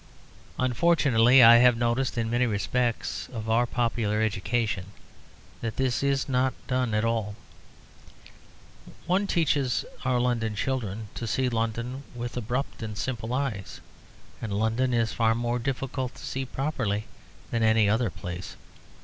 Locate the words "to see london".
11.13-12.01